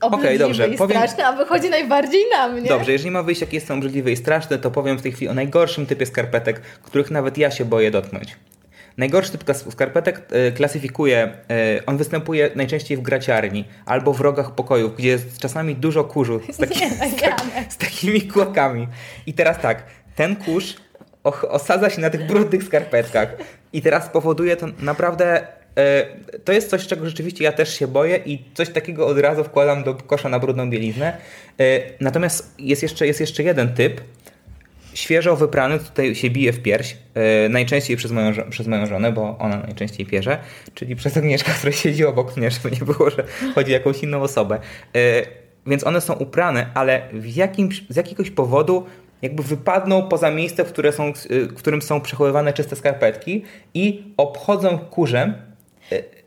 obrzydliwy 0.02 0.38
dobrze, 0.38 0.68
i 0.68 0.78
powiem- 0.78 0.98
straszny, 0.98 1.26
a 1.26 1.32
wychodzi 1.34 1.70
najbardziej 1.70 2.22
na 2.32 2.48
mnie. 2.48 2.70
Dobrze, 2.70 2.92
jeżeli 2.92 3.12
ma 3.12 3.24
wyjść, 3.24 3.42
jakie 3.42 3.62
są 3.62 3.74
obrzydliwe 3.74 4.12
i 4.12 4.16
straszne, 4.16 4.58
to 4.58 4.72
powiem 4.72 4.98
w 4.98 5.02
tej 5.02 5.12
chwili 5.12 5.30
o 5.30 5.34
najgorszym 5.34 5.86
typie 5.86 6.06
skarpetek, 6.06 6.62
których 6.84 7.12
nawet 7.12 7.38
ja 7.38 7.52
się 7.52 7.66
boję 7.66 7.92
dotknąć. 7.92 8.36
Najgorszy 8.98 9.32
typ 9.32 9.44
skarpetek 9.70 10.22
e, 10.32 10.52
klasyfikuje, 10.52 11.18
e, 11.50 11.86
on 11.86 11.98
występuje 11.98 12.50
najczęściej 12.56 12.98
w 12.98 13.02
graciarni 13.02 13.66
albo 13.86 14.14
w 14.14 14.22
rogach 14.22 14.56
pokojów, 14.56 14.96
gdzie 14.98 15.10
jest 15.10 15.40
czasami 15.40 15.76
dużo 15.76 16.04
kurzu 16.04 16.42
z, 16.52 16.58
taki, 16.68 16.80
Nie, 16.80 16.90
z, 16.90 17.22
tak, 17.22 17.42
z 17.70 17.78
takimi 17.78 18.22
kłakami. 18.22 18.88
I 19.26 19.34
teraz 19.34 19.60
tak, 19.60 19.84
ten 20.16 20.36
kurz 20.36 20.76
osadza 21.50 21.90
się 21.90 22.02
na 22.02 22.10
tych 22.10 22.28
brudnych 22.28 22.64
skarpetkach 22.64 23.30
i 23.74 23.82
teraz 23.82 24.10
powoduje 24.10 24.56
to 24.56 24.68
naprawdę... 24.80 25.48
e, 25.78 26.06
To 26.44 26.54
jest 26.54 26.70
coś, 26.70 26.88
czego 26.88 27.06
rzeczywiście 27.06 27.44
ja 27.44 27.52
też 27.52 27.80
się 27.80 27.88
boję 27.88 28.18
i 28.26 28.46
coś 28.54 28.70
takiego 28.70 29.08
od 29.08 29.20
razu 29.20 29.44
wkładam 29.44 29.84
do 29.84 29.96
kosza 29.96 30.30
na 30.30 30.40
brudną 30.40 30.70
bieliznę. 30.70 31.18
Natomiast 32.00 32.54
jest 32.60 32.84
jeszcze, 32.84 33.08
jest 33.08 33.20
jeszcze 33.20 33.44
jeden 33.44 33.74
typ, 33.74 34.02
świeżo 34.98 35.36
wyprany, 35.36 35.80
tutaj 35.80 36.16
się 36.16 36.30
bije 36.30 36.54
w 36.54 36.62
pierś, 36.62 36.98
e, 37.14 37.50
najczęściej 37.50 37.98
przez 37.98 38.12
moją, 38.12 38.32
przez 38.50 38.68
moją 38.68 38.86
żonę, 38.86 39.12
bo 39.12 39.38
ona 39.40 39.58
najczęściej 39.58 40.06
pierze, 40.06 40.38
czyli 40.74 40.96
przez 40.96 41.18
Agnieszkę, 41.18 41.52
która 41.58 41.72
siedzi 41.72 42.06
obok 42.06 42.38
mnie, 42.38 42.52
żeby 42.52 42.72
nie 42.72 42.94
było, 42.94 43.10
że 43.10 43.24
chodzi 43.56 43.72
o 43.72 43.74
jakąś 43.74 44.04
inną 44.04 44.22
osobę. 44.22 44.60
E, 44.96 45.00
więc 45.68 45.88
one 45.88 46.02
są 46.02 46.14
uprane, 46.14 46.70
ale 46.74 47.02
jakimś, 47.36 47.84
z 47.90 47.96
jakiegoś 47.96 48.32
powodu 48.32 48.86
jakby 49.22 49.44
wypadną 49.44 50.08
poza 50.08 50.32
miejsce, 50.32 50.66
w, 50.66 50.68
które 50.68 50.92
są, 50.92 51.14
w 51.30 51.54
którym 51.54 51.82
są 51.82 52.02
przechowywane 52.02 52.54
czyste 52.54 52.76
skarpetki 52.76 53.44
i 53.74 54.14
obchodzą 54.18 54.78
kurzem 54.78 55.34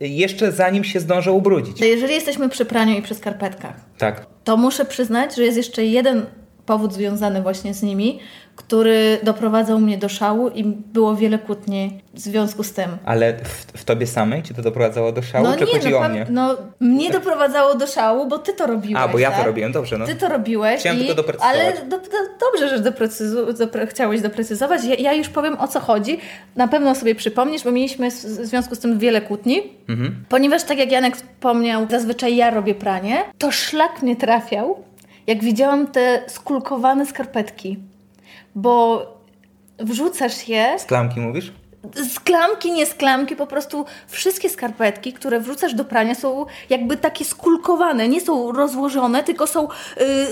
jeszcze 0.00 0.53
zanim 0.53 0.85
się 0.85 1.00
zdążą 1.00 1.33
ubrudzić. 1.33 1.81
Jeżeli 1.81 2.15
jesteśmy 2.15 2.49
przy 2.49 2.65
praniu 2.65 2.99
i 2.99 3.03
przy 3.03 3.15
skarpetkach, 3.15 3.75
Tak. 3.99 4.27
to 4.45 4.57
muszę 4.57 4.85
przyznać, 4.85 5.37
że 5.37 5.43
jest 5.43 5.57
jeszcze 5.57 5.85
jeden 5.85 6.27
powód 6.71 6.93
związany 6.93 7.43
właśnie 7.43 7.75
z 7.75 7.83
nimi, 7.83 8.19
który 8.57 9.19
doprowadzał 9.23 9.81
mnie 9.81 9.99
do 9.99 10.09
szału 10.09 10.49
i 10.49 10.65
było 10.65 11.17
wiele 11.17 11.39
kłótni 11.39 12.00
w 12.15 12.21
związku 12.21 12.62
z 12.62 12.73
tym. 12.73 12.91
Ale 13.05 13.35
w, 13.45 13.81
w 13.81 13.85
tobie 13.85 14.07
samej 14.07 14.43
ci 14.43 14.55
to 14.55 14.62
doprowadzało 14.62 15.12
do 15.12 15.23
szału, 15.23 15.47
czy 15.59 15.67
chodzi 15.67 15.91
no, 15.91 15.99
o 15.99 16.09
mnie? 16.09 16.27
no 16.31 16.57
mnie 16.81 17.11
doprowadzało 17.11 17.75
do 17.75 17.87
szału, 17.87 18.27
bo 18.27 18.39
ty 18.39 18.53
to 18.53 18.67
robiłeś. 18.67 19.03
A, 19.03 19.09
bo 19.09 19.19
ja 19.19 19.31
tak? 19.31 19.41
to 19.41 19.47
robiłem, 19.47 19.73
dobrze. 19.73 19.99
No. 19.99 20.07
Ty 20.07 20.15
to 20.15 20.29
robiłeś. 20.29 20.81
Chciałem 20.81 20.99
i, 20.99 21.00
tylko 21.00 21.15
doprecyzować. 21.15 21.57
Ale 21.57 21.73
do, 21.89 21.99
do, 21.99 22.07
dobrze, 22.41 22.69
że 22.69 22.79
doprecyzu, 22.79 23.53
dopre, 23.53 23.87
chciałeś 23.87 24.21
doprecyzować. 24.21 24.85
Ja, 24.85 24.95
ja 24.95 25.12
już 25.12 25.29
powiem 25.29 25.57
o 25.61 25.69
co 25.69 25.81
chodzi. 25.81 26.19
Na 26.57 26.69
pewno 26.69 26.95
sobie 26.95 27.15
przypomnisz, 27.15 27.65
bo 27.65 27.73
mieliśmy 27.73 28.11
w, 28.11 28.15
w 28.15 28.47
związku 28.47 28.75
z 28.75 28.79
tym 28.79 28.99
wiele 28.99 29.21
kłótni. 29.21 29.62
Mhm. 29.89 30.25
Ponieważ, 30.29 30.62
tak 30.62 30.79
jak 30.79 30.93
Janek 30.93 31.17
wspomniał, 31.17 31.87
zazwyczaj 31.91 32.37
ja 32.37 32.50
robię 32.50 32.75
pranie, 32.75 33.25
to 33.39 33.50
szlak 33.50 34.03
mnie 34.03 34.17
trafiał, 34.17 34.85
jak 35.27 35.45
widziałam 35.45 35.87
te 35.87 36.23
skulkowane 36.27 37.07
skarpetki. 37.07 37.79
Bo 38.55 39.07
wrzucasz 39.79 40.49
je 40.49 40.79
Z 40.79 40.85
klamki 40.85 41.21
mówisz? 41.21 41.53
z 41.95 42.21
klamki, 42.21 42.73
nie 42.73 42.87
z 42.87 42.95
klamki, 42.95 43.37
po 43.37 43.47
prostu 43.47 43.85
wszystkie 44.09 44.49
skarpetki, 44.49 45.12
które 45.12 45.41
wrzucasz 45.41 45.75
do 45.75 45.85
prania 45.85 46.15
są 46.15 46.47
jakby 46.71 46.97
takie 46.97 47.25
skulkowane, 47.25 48.09
nie 48.09 48.21
są 48.21 48.53
rozłożone, 48.53 49.23
tylko 49.23 49.47
są 49.47 49.69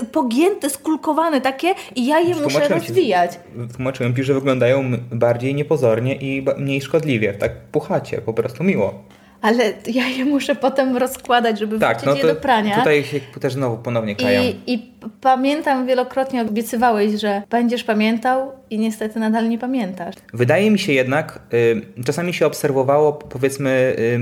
y, 0.01 0.05
pogięte, 0.05 0.69
skulkowane 0.69 1.41
takie 1.41 1.73
i 1.95 2.05
ja 2.05 2.19
je 2.19 2.27
muszę 2.35 2.41
Tłumaczyłem 2.49 2.81
ci- 2.81 2.87
rozwijać. 2.87 3.39
Tłumaczyłem 3.75 4.15
ci, 4.15 4.23
że 4.23 4.33
wyglądają 4.33 4.83
bardziej 5.11 5.55
niepozornie 5.55 6.15
i 6.15 6.45
mniej 6.57 6.81
szkodliwie. 6.81 7.33
Tak 7.33 7.51
puchacie, 7.71 8.21
po 8.21 8.33
prostu 8.33 8.63
miło. 8.63 8.93
Ale 9.41 9.73
ja 9.87 10.07
je 10.07 10.25
muszę 10.25 10.55
potem 10.55 10.97
rozkładać, 10.97 11.59
żeby 11.59 11.79
Tak, 11.79 11.97
wrzucić 11.97 12.21
no 12.23 12.27
je 12.27 12.33
do 12.35 12.41
prania. 12.41 12.75
tutaj 12.75 13.03
się 13.03 13.19
też 13.39 13.53
znowu 13.53 13.77
ponownie 13.77 14.15
kają. 14.15 14.41
I, 14.43 14.73
I 14.73 14.91
pamiętam 15.21 15.87
wielokrotnie 15.87 16.41
obiecywałeś, 16.41 17.11
że 17.21 17.41
będziesz 17.49 17.83
pamiętał 17.83 18.51
i 18.69 18.79
niestety 18.79 19.19
nadal 19.19 19.49
nie 19.49 19.57
pamiętasz. 19.57 20.15
Wydaje 20.33 20.71
mi 20.71 20.79
się 20.79 20.93
jednak, 20.93 21.39
y, 21.53 21.81
czasami 22.05 22.33
się 22.33 22.45
obserwowało, 22.45 23.13
powiedzmy, 23.13 23.95
y, 23.99 24.19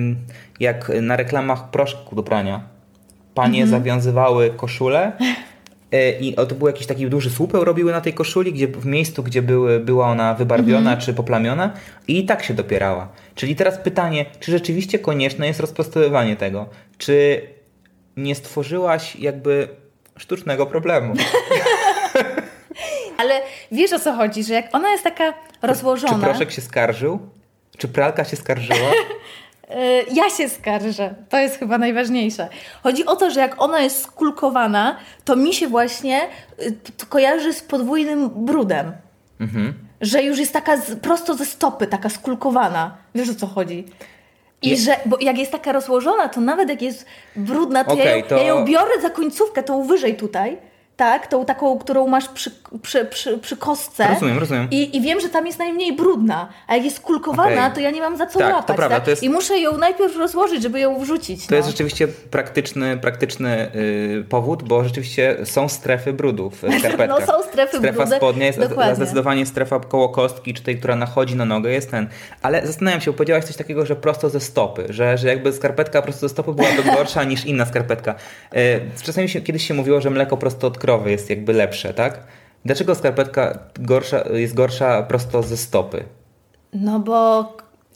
jak 0.59 0.91
na 1.01 1.15
reklamach 1.15 1.69
proszku 1.69 2.15
do 2.15 2.23
prania. 2.23 2.61
Panie 3.33 3.63
Mhm. 3.63 3.81
zawiązywały 3.81 4.49
koszulę 4.57 5.11
y, 5.21 5.46
i 6.19 6.35
o, 6.35 6.45
to 6.45 6.55
był 6.55 6.67
jakiś 6.67 6.87
taki 6.87 7.09
duży 7.09 7.29
słupeł 7.29 7.63
robiły 7.63 7.91
na 7.91 8.01
tej 8.01 8.13
koszuli, 8.13 8.53
gdzie 8.53 8.67
w 8.67 8.85
miejscu, 8.85 9.23
gdzie 9.23 9.41
były, 9.41 9.79
była 9.79 10.07
ona 10.07 10.33
wybarwiona 10.33 10.79
Mhm. 10.91 10.99
czy 10.99 11.13
poplamiona 11.13 11.73
i 12.07 12.25
tak 12.25 12.43
się 12.43 12.53
dopierała. 12.53 13.09
Czyli 13.35 13.55
teraz 13.55 13.77
pytanie, 13.77 14.25
czy 14.39 14.51
rzeczywiście 14.51 14.99
konieczne 14.99 15.47
jest 15.47 15.59
rozprostowywanie 15.59 16.35
tego? 16.35 16.69
Czy 16.97 17.41
nie 18.17 18.35
stworzyłaś 18.35 19.15
jakby 19.15 19.67
sztucznego 20.17 20.65
problemu? 20.65 21.13
Ale 23.17 23.41
wiesz 23.71 23.93
o 23.93 23.99
co 23.99 24.13
chodzi, 24.13 24.43
że 24.43 24.53
jak 24.53 24.75
ona 24.75 24.91
jest 24.91 25.03
taka 25.03 25.33
rozłożona... 25.61 26.13
Czy 26.13 26.19
proszek 26.19 26.51
się 26.51 26.61
skarżył? 26.61 27.19
Czy 27.77 27.87
pralka 27.87 28.23
się 28.23 28.35
skarżyła? 28.37 28.91
E, 29.69 30.03
Ja 30.03 30.29
się 30.29 30.49
skarżę. 30.49 31.15
To 31.29 31.37
jest 31.37 31.59
chyba 31.59 31.77
najważniejsze. 31.77 32.49
Chodzi 32.83 33.05
o 33.05 33.15
to, 33.15 33.31
że 33.31 33.39
jak 33.39 33.61
ona 33.61 33.79
jest 33.81 34.03
skulkowana, 34.03 34.97
to 35.25 35.35
mi 35.35 35.53
się 35.53 35.67
właśnie 35.67 36.21
y, 36.61 36.71
to 36.97 37.05
kojarzy 37.05 37.53
z 37.53 37.61
podwójnym 37.61 38.29
brudem. 38.29 38.91
Mhm. 39.39 39.73
Że 40.01 40.23
już 40.23 40.39
jest 40.39 40.53
taka 40.53 40.77
z, 40.77 40.95
prosto 40.99 41.33
ze 41.35 41.45
stopy, 41.45 41.87
taka 41.87 42.09
skulkowana. 42.09 42.97
Wiesz 43.15 43.29
o 43.29 43.35
co 43.35 43.47
chodzi? 43.47 43.85
I 44.61 44.69
Je- 44.69 44.77
że, 44.77 44.95
bo 45.05 45.17
jak 45.21 45.37
jest 45.37 45.51
taka 45.51 45.71
rozłożona, 45.71 46.29
to 46.29 46.41
nawet 46.41 46.69
jak 46.69 46.81
jest 46.81 47.05
brudna, 47.35 47.83
to, 47.83 47.95
ja, 47.95 48.01
Okej, 48.03 48.19
ją, 48.21 48.27
to- 48.27 48.37
ja 48.37 48.43
ją 48.43 48.65
biorę 48.65 49.01
za 49.01 49.09
końcówkę, 49.09 49.63
tą 49.63 49.83
wyżej 49.87 50.15
tutaj, 50.17 50.57
tak? 50.97 51.27
Tą 51.27 51.45
taką, 51.45 51.79
którą 51.79 52.07
masz 52.07 52.27
przy, 52.29 52.51
przy, 52.81 53.05
przy, 53.05 53.37
przy 53.37 53.57
kostce. 53.57 54.07
Rozumiem, 54.13 54.37
rozumiem. 54.39 54.67
I, 54.71 54.97
I 54.97 55.01
wiem, 55.01 55.19
że 55.19 55.29
tam 55.29 55.47
jest 55.47 55.59
najmniej 55.59 55.95
brudna, 55.95 56.49
a 56.67 56.75
jak 56.75 56.85
jest 56.85 56.99
kulkowana, 56.99 57.61
Okej. 57.61 57.75
to 57.75 57.79
ja 57.79 57.91
nie 57.91 58.01
mam 58.01 58.17
za 58.17 58.25
co 58.25 58.39
Tak, 58.39 58.49
to 58.49 58.55
łapać. 58.55 58.75
prawda, 58.75 58.95
tak? 58.95 59.03
to 59.05 59.09
jest- 59.09 59.23
I 59.23 59.29
muszę 59.29 59.59
ją 59.59 59.77
najpierw 59.77 60.17
rozłożyć, 60.17 60.61
żeby 60.63 60.79
ją 60.79 60.99
wrzucić. 60.99 61.41
To 61.47 61.51
no. 61.51 61.57
jest 61.57 61.69
rzeczywiście 61.69 62.07
praktyczny, 62.07 62.97
praktyczny 62.97 63.71
yy, 63.73 64.23
powód, 64.29 64.63
bo 64.63 64.83
rzeczywiście 64.83 65.37
są 65.43 65.69
strefy 65.69 66.13
brudu 66.13 66.49
w 66.49 66.57
skarpetkach. 66.79 67.09
No, 67.09 67.25
są 67.25 67.43
strefy 67.43 67.77
Strefa 67.77 67.97
brudu, 68.03 68.15
spodnia 68.15 68.45
jest 68.45 68.59
dokładnie. 68.59 68.95
zdecydowanie 68.95 69.45
strefa 69.45 69.79
koło 69.79 70.09
kostki, 70.09 70.53
czy 70.53 70.63
tej, 70.63 70.77
która 70.77 70.95
nachodzi 70.95 71.35
na 71.35 71.45
nogę 71.45 71.71
jest 71.71 71.91
ten. 71.91 72.07
Ale 72.41 72.67
zastanawiam 72.67 73.01
się, 73.01 73.13
powiedziałaś 73.13 73.43
coś 73.45 73.55
takiego, 73.55 73.85
że 73.85 73.95
prosto 73.95 74.29
ze 74.29 74.39
stopy, 74.39 74.85
że, 74.89 75.17
że 75.17 75.27
jakby 75.27 75.53
skarpetka 75.53 76.01
prosto 76.01 76.19
ze 76.21 76.29
stopy 76.29 76.53
byłaby 76.53 76.83
gorsza 76.83 77.23
niż 77.31 77.45
inna 77.45 77.65
skarpetka. 77.65 78.15
Yy, 78.53 78.59
czasami 79.03 79.29
się, 79.29 79.41
kiedyś 79.41 79.67
się 79.67 79.73
mówiło, 79.73 80.01
że 80.01 80.09
mleko 80.09 80.37
prosto 80.37 80.67
od 80.67 80.77
krowy 80.87 81.11
jest 81.11 81.29
jakby 81.29 81.53
lepsze, 81.53 81.93
tak? 81.93 82.19
Dlaczego 82.65 82.95
skarpetka 82.95 83.59
gorsza, 83.79 84.23
jest 84.33 84.53
gorsza 84.53 85.03
prosto 85.03 85.43
ze 85.43 85.57
stopy? 85.57 86.03
No 86.73 86.99
bo 86.99 87.43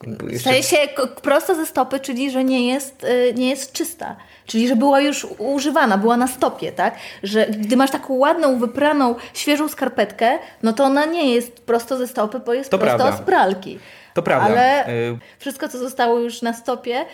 w 0.03 0.41
sensie 0.41 0.77
prosto 1.21 1.55
ze 1.55 1.65
stopy, 1.65 1.99
czyli 1.99 2.31
że 2.31 2.43
nie 2.43 2.67
jest, 2.67 3.03
y, 3.03 3.33
nie 3.33 3.49
jest 3.49 3.71
czysta. 3.71 4.15
Czyli, 4.45 4.67
że 4.67 4.75
była 4.75 5.01
już 5.01 5.27
używana, 5.37 5.97
była 5.97 6.17
na 6.17 6.27
stopie, 6.27 6.71
tak? 6.71 6.95
Że 7.23 7.45
gdy 7.45 7.77
masz 7.77 7.91
taką 7.91 8.13
ładną, 8.13 8.59
wypraną, 8.59 9.15
świeżą 9.33 9.69
skarpetkę, 9.69 10.39
no 10.63 10.73
to 10.73 10.83
ona 10.83 11.05
nie 11.05 11.33
jest 11.35 11.61
prosto 11.65 11.97
ze 11.97 12.07
stopy, 12.07 12.39
bo 12.39 12.53
jest 12.53 12.69
To 12.71 12.77
prosto 12.77 12.97
prawda. 12.97 13.17
z 13.17 13.21
pralki. 13.21 13.79
To 14.13 14.21
prawda. 14.23 14.47
Ale 14.47 14.87
Y, 14.89 15.17
wszystko, 15.39 15.69
co 15.69 15.77
zostało 15.77 16.19
już 16.19 16.41
na 16.41 16.53
stopie 16.53 17.05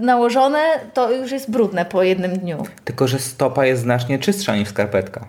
nałożone, 0.00 0.80
to 0.94 1.10
już 1.12 1.30
jest 1.32 1.50
brudne 1.50 1.84
po 1.84 2.02
jednym 2.02 2.38
dniu. 2.38 2.62
Tylko, 2.84 3.08
że 3.08 3.18
stopa 3.18 3.66
jest 3.66 3.82
znacznie 3.82 4.18
czystsza 4.18 4.56
niż 4.56 4.68
skarpetka 4.68 5.26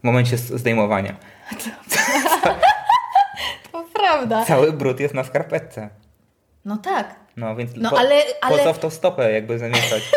w 0.00 0.04
momencie 0.04 0.36
zdejmowania. 0.38 1.14
To 3.72 3.84
prawda. 3.94 4.44
Cały 4.44 4.72
brud 4.72 5.00
jest 5.00 5.14
na 5.14 5.24
skarpetce. 5.24 5.88
No 6.64 6.76
tak. 6.76 7.14
No 7.36 7.56
więc 7.56 7.70
No, 7.76 7.90
po, 7.90 7.98
ale- 7.98 8.22
po 8.40 8.46
ale- 8.46 8.64
co 8.64 8.72
w 8.72 8.78
tą 8.78 8.90
stopę 8.90 9.32
jakby 9.32 9.58
zamieszać? 9.58 10.02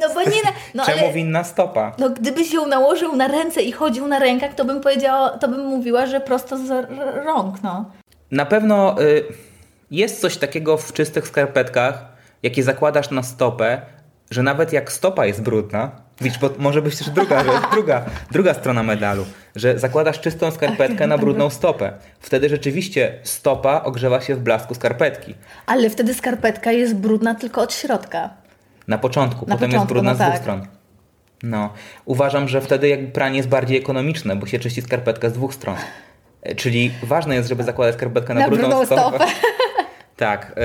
No 0.00 0.14
bo 0.14 0.20
nie... 0.22 0.42
Na, 0.42 0.52
no 0.74 0.84
Czemu 0.86 1.04
ale... 1.04 1.12
winna 1.12 1.44
stopa? 1.44 1.92
No 1.98 2.10
gdybyś 2.10 2.52
ją 2.52 2.66
nałożył 2.66 3.16
na 3.16 3.28
ręce 3.28 3.62
i 3.62 3.72
chodził 3.72 4.06
na 4.08 4.18
rękach, 4.18 4.54
to 4.54 4.64
bym 4.64 4.80
powiedziała, 4.80 5.30
to 5.30 5.48
bym 5.48 5.66
mówiła, 5.66 6.06
że 6.06 6.20
prosto 6.20 6.58
z 6.58 6.70
rąk, 7.26 7.62
no. 7.62 7.90
Na 8.30 8.46
pewno 8.46 9.02
y, 9.02 9.24
jest 9.90 10.20
coś 10.20 10.36
takiego 10.36 10.76
w 10.76 10.92
czystych 10.92 11.28
skarpetkach, 11.28 12.04
jakie 12.44 12.62
zakładasz 12.62 13.10
na 13.10 13.22
stopę, 13.22 13.82
że 14.30 14.42
nawet 14.42 14.72
jak 14.72 14.92
stopa 14.92 15.26
jest 15.26 15.42
brudna, 15.42 15.90
widzisz, 16.20 16.38
bo 16.38 16.50
może 16.58 16.82
być 16.82 16.98
też 16.98 17.10
druga 17.10 17.44
druga, 17.74 18.04
druga 18.30 18.54
strona 18.54 18.82
medalu, 18.82 19.24
że 19.56 19.78
zakładasz 19.78 20.20
czystą 20.20 20.50
skarpetkę 20.50 21.06
na 21.06 21.18
brudną 21.18 21.50
stopę. 21.50 21.92
Wtedy 22.20 22.48
rzeczywiście 22.48 23.18
stopa 23.22 23.82
ogrzewa 23.84 24.20
się 24.20 24.34
w 24.34 24.40
blasku 24.40 24.74
skarpetki. 24.74 25.34
Ale 25.66 25.90
wtedy 25.90 26.14
skarpetka 26.14 26.72
jest 26.72 26.94
brudna 26.96 27.34
tylko 27.34 27.62
od 27.62 27.74
środka. 27.74 28.30
Na 28.88 28.98
początku, 28.98 29.46
Na 29.46 29.54
potem 29.54 29.70
jest 29.70 29.72
początku, 29.72 29.94
brudna 29.94 30.10
no 30.10 30.16
z 30.16 30.18
dwóch 30.18 30.32
tak. 30.32 30.40
stron. 30.42 30.66
No, 31.42 31.70
uważam, 32.04 32.48
że 32.48 32.60
wtedy 32.60 32.88
jakby 32.88 33.12
pranie 33.12 33.36
jest 33.36 33.48
bardziej 33.48 33.78
ekonomiczne, 33.78 34.36
bo 34.36 34.46
się 34.46 34.58
czyści 34.58 34.82
skarpetkę 34.82 35.30
z 35.30 35.32
dwóch 35.32 35.54
stron. 35.54 35.76
E, 36.42 36.54
Czyli 36.54 36.90
ważne 37.02 37.34
jest, 37.34 37.48
żeby 37.48 37.62
zakładać 37.64 37.94
skarpetkę 37.94 38.34
na, 38.34 38.40
Na 38.40 38.46
brudną, 38.48 38.68
brudną 38.68 38.86
stopę. 38.86 39.16
stopę. 39.16 39.32
Tak. 40.16 40.52
e, 40.56 40.62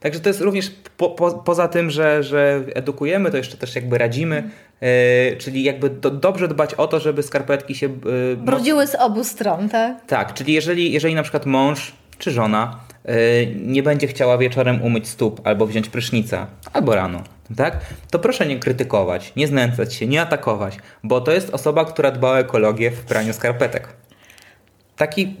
także 0.00 0.20
to 0.20 0.28
jest 0.28 0.40
również 0.40 0.70
po, 0.96 1.10
po, 1.10 1.30
poza 1.30 1.68
tym, 1.68 1.90
że, 1.90 2.22
że 2.22 2.64
edukujemy, 2.74 3.30
to 3.30 3.36
jeszcze 3.36 3.56
też 3.56 3.74
jakby 3.74 3.98
radzimy. 3.98 4.50
e, 4.80 5.36
czyli 5.36 5.62
jakby 5.62 5.90
do, 5.90 6.10
dobrze 6.10 6.48
dbać 6.48 6.74
o 6.74 6.86
to, 6.86 7.00
żeby 7.00 7.22
skarpetki 7.22 7.74
się. 7.74 7.88
no, 7.88 8.44
Brudziły 8.44 8.86
z 8.86 8.94
obu 8.94 9.24
stron, 9.24 9.68
tak? 9.68 10.06
tak, 10.06 10.34
czyli 10.34 10.52
jeżeli, 10.52 10.92
jeżeli 10.92 11.14
na 11.14 11.22
przykład 11.22 11.46
mąż 11.46 11.92
czy 12.18 12.30
żona 12.30 12.80
nie 13.56 13.82
będzie 13.82 14.06
chciała 14.06 14.38
wieczorem 14.38 14.82
umyć 14.82 15.08
stóp 15.08 15.40
albo 15.44 15.66
wziąć 15.66 15.88
prysznica, 15.88 16.46
albo 16.72 16.94
rano, 16.94 17.22
tak? 17.56 17.80
To 18.10 18.18
proszę 18.18 18.46
nie 18.46 18.58
krytykować, 18.58 19.32
nie 19.36 19.46
znęcać 19.46 19.94
się, 19.94 20.06
nie 20.06 20.22
atakować, 20.22 20.78
bo 21.02 21.20
to 21.20 21.32
jest 21.32 21.50
osoba, 21.50 21.84
która 21.84 22.10
dba 22.10 22.30
o 22.30 22.38
ekologię 22.38 22.90
w 22.90 23.00
praniu 23.00 23.32
skarpetek. 23.32 23.88
Taki, 25.02 25.36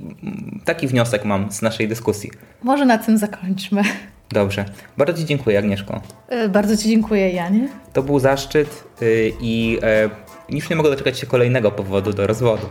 taki 0.64 0.86
wniosek 0.88 1.24
mam 1.24 1.52
z 1.52 1.62
naszej 1.62 1.88
dyskusji. 1.88 2.30
Może 2.62 2.84
na 2.84 2.98
tym 2.98 3.18
zakończmy. 3.18 3.82
Dobrze. 4.30 4.64
Bardzo 4.96 5.18
Ci 5.18 5.26
dziękuję, 5.26 5.58
Agnieszko. 5.58 6.00
E, 6.28 6.48
Bardzo 6.48 6.76
Ci 6.76 6.88
dziękuję, 6.88 7.30
Janie. 7.30 7.68
To 7.92 8.02
był 8.02 8.18
zaszczyt 8.18 8.84
y, 9.02 9.32
i 9.40 9.78
e, 9.82 10.10
już 10.48 10.70
nie 10.70 10.76
mogę 10.76 10.90
doczekać 10.90 11.18
się 11.18 11.26
kolejnego 11.26 11.70
powodu 11.70 12.12
do 12.12 12.26
rozwodu. 12.26 12.66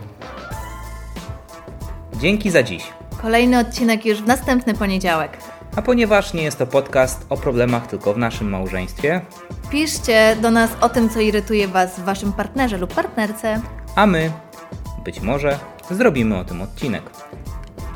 Dzięki 2.20 2.50
za 2.50 2.62
dziś. 2.62 2.82
Kolejny 3.22 3.58
odcinek 3.58 4.06
już 4.06 4.22
w 4.22 4.26
następny 4.26 4.74
poniedziałek. 4.74 5.30
A 5.76 5.82
ponieważ 5.82 6.34
nie 6.34 6.42
jest 6.42 6.58
to 6.58 6.66
podcast 6.66 7.26
o 7.30 7.36
problemach 7.36 7.86
tylko 7.86 8.14
w 8.14 8.18
naszym 8.18 8.48
małżeństwie, 8.50 9.20
Piszcie 9.70 10.36
do 10.42 10.50
nas 10.50 10.70
o 10.80 10.88
tym, 10.88 11.10
co 11.10 11.20
irytuje 11.20 11.68
Was 11.68 12.00
w 12.00 12.04
Waszym 12.04 12.32
partnerze 12.32 12.78
lub 12.78 12.94
partnerce. 12.94 13.60
a 13.96 14.06
my 14.06 14.30
być 15.04 15.20
może 15.20 15.58
zrobimy 15.90 16.38
o 16.38 16.44
tym 16.44 16.62
odcinek. 16.62 17.02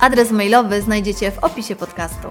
Adres 0.01 0.31
mailowy 0.31 0.83
znajdziecie 0.83 1.31
w 1.31 1.39
opisie 1.39 1.77
podcastu. 1.77 2.29